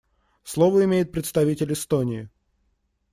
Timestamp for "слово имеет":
0.43-1.11